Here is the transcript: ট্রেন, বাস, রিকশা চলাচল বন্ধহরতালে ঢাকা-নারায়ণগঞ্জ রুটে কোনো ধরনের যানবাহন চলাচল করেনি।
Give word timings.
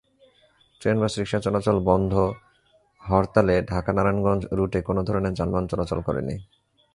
ট্রেন, 0.81 0.97
বাস, 0.99 1.13
রিকশা 1.19 1.39
চলাচল 1.39 1.77
বন্ধহরতালে 1.79 3.55
ঢাকা-নারায়ণগঞ্জ 3.61 4.41
রুটে 4.51 4.79
কোনো 4.81 5.01
ধরনের 5.03 5.33
যানবাহন 5.33 5.65
চলাচল 5.67 5.99
করেনি। 6.01 6.35